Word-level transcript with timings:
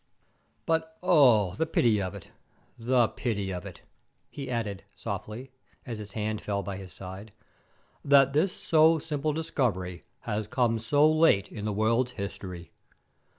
"But 0.65 0.97
oh, 1.03 1.53
the 1.53 1.67
pity 1.67 2.01
of 2.01 2.15
it, 2.15 2.31
the 2.75 3.07
pity 3.09 3.53
of 3.53 3.67
it!" 3.67 3.81
he 4.31 4.49
added, 4.49 4.83
sadly, 4.95 5.51
as 5.85 5.99
his 5.99 6.13
hand 6.13 6.41
fell 6.41 6.63
by 6.63 6.77
his 6.77 6.91
side, 6.91 7.31
"that 8.03 8.33
this 8.33 8.51
so 8.51 8.97
simple 8.97 9.31
discovery 9.31 10.05
has 10.21 10.47
come 10.47 10.79
so 10.79 11.07
late 11.07 11.49
in 11.49 11.65
the 11.65 11.71
world's 11.71 12.13
history! 12.13 12.71